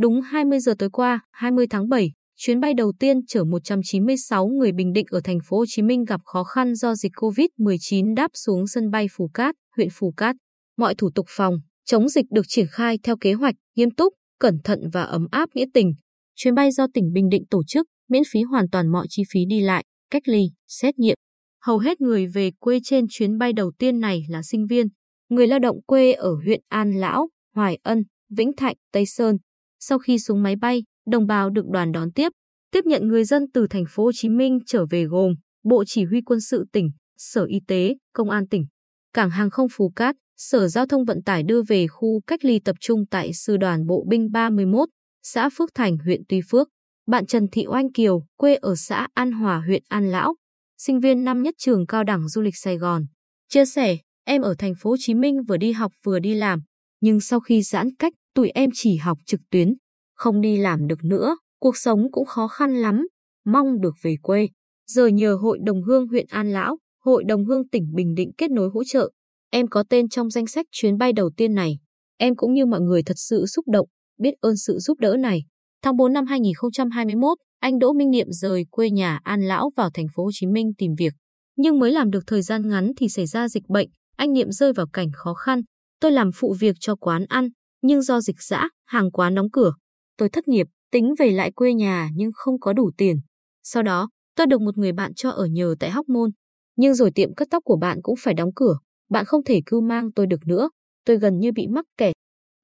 [0.00, 4.72] Đúng 20 giờ tối qua, 20 tháng 7, chuyến bay đầu tiên chở 196 người
[4.72, 8.30] Bình Định ở thành phố Hồ Chí Minh gặp khó khăn do dịch COVID-19 đáp
[8.34, 10.36] xuống sân bay Phú Cát, huyện Phú Cát.
[10.76, 14.58] Mọi thủ tục phòng chống dịch được triển khai theo kế hoạch, nghiêm túc, cẩn
[14.64, 15.92] thận và ấm áp nghĩa tình.
[16.36, 19.40] Chuyến bay do tỉnh Bình Định tổ chức, miễn phí hoàn toàn mọi chi phí
[19.48, 21.16] đi lại, cách ly, xét nghiệm.
[21.62, 24.86] Hầu hết người về quê trên chuyến bay đầu tiên này là sinh viên,
[25.28, 29.36] người lao động quê ở huyện An Lão, Hoài Ân, Vĩnh Thạnh, Tây Sơn.
[29.80, 32.32] Sau khi xuống máy bay, đồng bào được đoàn đón tiếp,
[32.70, 36.04] tiếp nhận người dân từ thành phố Hồ Chí Minh trở về gồm Bộ Chỉ
[36.04, 38.66] huy Quân sự tỉnh, Sở Y tế, Công an tỉnh,
[39.12, 42.58] Cảng hàng không Phú Cát, Sở Giao thông Vận tải đưa về khu cách ly
[42.64, 44.88] tập trung tại Sư đoàn Bộ binh 31,
[45.22, 46.68] xã Phước Thành, huyện Tuy Phước.
[47.06, 50.34] Bạn Trần Thị Oanh Kiều, quê ở xã An Hòa, huyện An Lão,
[50.78, 53.06] sinh viên năm nhất trường cao đẳng du lịch Sài Gòn.
[53.48, 56.62] Chia sẻ, em ở thành phố Hồ Chí Minh vừa đi học vừa đi làm,
[57.00, 59.74] nhưng sau khi giãn cách, tụi em chỉ học trực tuyến,
[60.14, 63.06] không đi làm được nữa, cuộc sống cũng khó khăn lắm,
[63.44, 64.48] mong được về quê.
[64.86, 68.50] Giờ nhờ Hội đồng Hương huyện An Lão, Hội đồng Hương tỉnh Bình Định kết
[68.50, 69.10] nối hỗ trợ,
[69.50, 71.78] em có tên trong danh sách chuyến bay đầu tiên này.
[72.18, 73.86] Em cũng như mọi người thật sự xúc động,
[74.18, 75.40] biết ơn sự giúp đỡ này.
[75.82, 80.06] Tháng 4 năm 2021, anh Đỗ Minh Niệm rời quê nhà An Lão vào thành
[80.14, 81.12] phố Hồ Chí Minh tìm việc.
[81.56, 84.72] Nhưng mới làm được thời gian ngắn thì xảy ra dịch bệnh, anh Niệm rơi
[84.72, 85.60] vào cảnh khó khăn.
[86.00, 87.48] Tôi làm phụ việc cho quán ăn,
[87.82, 89.72] nhưng do dịch dã, hàng quán đóng cửa.
[90.16, 93.16] Tôi thất nghiệp, tính về lại quê nhà nhưng không có đủ tiền.
[93.62, 96.30] Sau đó, tôi được một người bạn cho ở nhờ tại Hóc Môn.
[96.76, 98.78] Nhưng rồi tiệm cắt tóc của bạn cũng phải đóng cửa,
[99.10, 100.70] bạn không thể cưu mang tôi được nữa.
[101.06, 102.12] Tôi gần như bị mắc kẹt.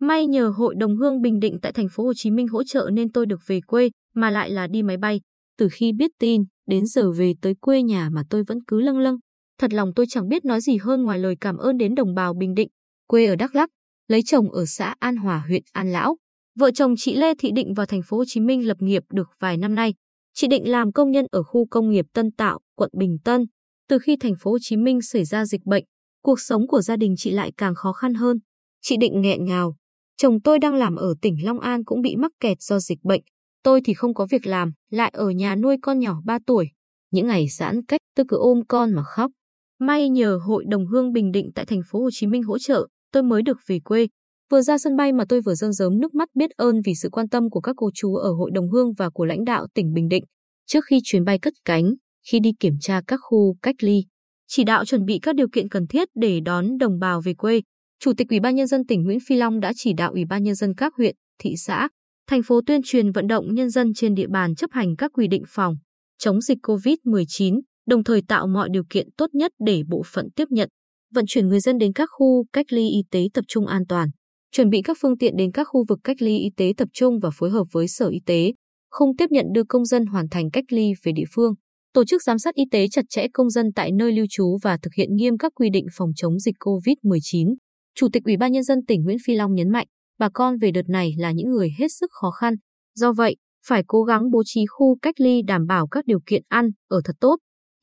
[0.01, 2.91] May nhờ Hội đồng Hương Bình Định tại thành phố Hồ Chí Minh hỗ trợ
[2.93, 5.21] nên tôi được về quê, mà lại là đi máy bay.
[5.59, 8.99] Từ khi biết tin, đến giờ về tới quê nhà mà tôi vẫn cứ lâng
[8.99, 9.17] lâng.
[9.59, 12.35] Thật lòng tôi chẳng biết nói gì hơn ngoài lời cảm ơn đến đồng bào
[12.35, 12.69] Bình Định,
[13.07, 13.71] quê ở Đắk Lắk,
[14.09, 16.17] lấy chồng ở xã An Hòa huyện An Lão.
[16.59, 19.29] Vợ chồng chị Lê Thị Định vào thành phố Hồ Chí Minh lập nghiệp được
[19.41, 19.95] vài năm nay.
[20.35, 23.45] Chị Định làm công nhân ở khu công nghiệp Tân Tạo, quận Bình Tân.
[23.89, 25.85] Từ khi thành phố Hồ Chí Minh xảy ra dịch bệnh,
[26.23, 28.39] cuộc sống của gia đình chị lại càng khó khăn hơn.
[28.83, 29.77] Chị Định nghẹn ngào.
[30.17, 33.23] Chồng tôi đang làm ở tỉnh Long An cũng bị mắc kẹt do dịch bệnh.
[33.63, 36.69] Tôi thì không có việc làm, lại ở nhà nuôi con nhỏ 3 tuổi.
[37.11, 39.31] Những ngày giãn cách tôi cứ ôm con mà khóc.
[39.79, 42.87] May nhờ Hội đồng Hương Bình Định tại thành phố Hồ Chí Minh hỗ trợ,
[43.17, 44.09] tôi mới được về quê.
[44.51, 47.09] Vừa ra sân bay mà tôi vừa rơm rớm nước mắt biết ơn vì sự
[47.13, 49.93] quan tâm của các cô chú ở Hội đồng Hương và của lãnh đạo tỉnh
[49.93, 50.25] Bình Định.
[50.67, 51.95] Trước khi chuyến bay cất cánh,
[52.31, 54.05] khi đi kiểm tra các khu cách ly,
[54.47, 57.61] chỉ đạo chuẩn bị các điều kiện cần thiết để đón đồng bào về quê.
[58.01, 60.43] Chủ tịch Ủy ban nhân dân tỉnh Nguyễn Phi Long đã chỉ đạo Ủy ban
[60.43, 61.89] nhân dân các huyện, thị xã,
[62.29, 65.29] thành phố tuyên truyền vận động nhân dân trên địa bàn chấp hành các quy
[65.29, 65.77] định phòng
[66.19, 70.45] chống dịch COVID-19, đồng thời tạo mọi điều kiện tốt nhất để bộ phận tiếp
[70.51, 70.69] nhận,
[71.15, 74.09] vận chuyển người dân đến các khu cách ly y tế tập trung an toàn,
[74.53, 77.19] chuẩn bị các phương tiện đến các khu vực cách ly y tế tập trung
[77.23, 78.53] và phối hợp với Sở Y tế,
[78.91, 81.55] không tiếp nhận đưa công dân hoàn thành cách ly về địa phương,
[81.93, 84.79] tổ chức giám sát y tế chặt chẽ công dân tại nơi lưu trú và
[84.83, 87.55] thực hiện nghiêm các quy định phòng chống dịch COVID-19.
[87.95, 89.87] Chủ tịch Ủy ban nhân dân tỉnh Nguyễn Phi Long nhấn mạnh,
[90.19, 92.55] bà con về đợt này là những người hết sức khó khăn.
[92.95, 96.43] Do vậy, phải cố gắng bố trí khu cách ly đảm bảo các điều kiện
[96.49, 97.37] ăn, ở thật tốt.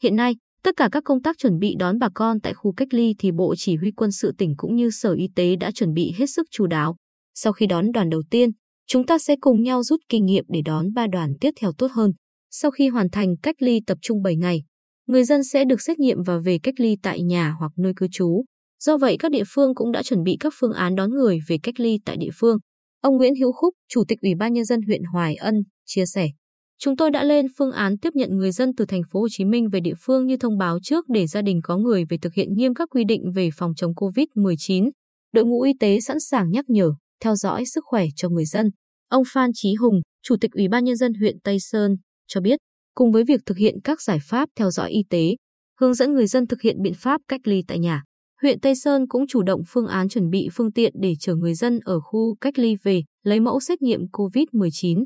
[0.04, 2.94] Hiện nay, tất cả các công tác chuẩn bị đón bà con tại khu cách
[2.94, 5.94] ly thì Bộ Chỉ huy Quân sự tỉnh cũng như Sở Y tế đã chuẩn
[5.94, 6.96] bị hết sức chú đáo.
[7.34, 8.50] Sau khi đón đoàn đầu tiên,
[8.88, 11.92] chúng ta sẽ cùng nhau rút kinh nghiệm để đón ba đoàn tiếp theo tốt
[11.92, 12.12] hơn.
[12.52, 14.64] Sau khi hoàn thành cách ly tập trung 7 ngày,
[15.08, 18.08] người dân sẽ được xét nghiệm và về cách ly tại nhà hoặc nơi cư
[18.12, 18.44] trú.
[18.84, 21.58] Do vậy, các địa phương cũng đã chuẩn bị các phương án đón người về
[21.64, 22.58] cách ly tại địa phương.
[23.02, 26.30] Ông Nguyễn Hữu Khúc, Chủ tịch Ủy ban nhân dân huyện Hoài Ân, chia sẻ:
[26.84, 29.46] Chúng tôi đã lên phương án tiếp nhận người dân từ thành phố Hồ Chí
[29.46, 32.34] Minh về địa phương như thông báo trước để gia đình có người về thực
[32.34, 34.90] hiện nghiêm các quy định về phòng chống COVID-19.
[35.34, 36.92] Đội ngũ y tế sẵn sàng nhắc nhở,
[37.24, 38.70] theo dõi sức khỏe cho người dân.
[39.10, 41.96] Ông Phan Chí Hùng, Chủ tịch Ủy ban nhân dân huyện Tây Sơn,
[42.28, 42.60] cho biết,
[42.96, 45.36] cùng với việc thực hiện các giải pháp theo dõi y tế,
[45.80, 48.04] hướng dẫn người dân thực hiện biện pháp cách ly tại nhà,
[48.42, 51.54] huyện Tây Sơn cũng chủ động phương án chuẩn bị phương tiện để chở người
[51.54, 55.06] dân ở khu cách ly về lấy mẫu xét nghiệm COVID-19.